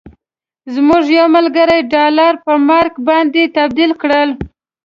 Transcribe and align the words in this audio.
زموږ 0.73 1.03
یو 1.17 1.25
ملګري 1.35 1.79
ډالر 1.93 2.33
په 2.45 2.53
مارک 2.67 2.95
باندې 3.07 3.51
تبدیل 3.57 3.91
کړل. 4.01 4.29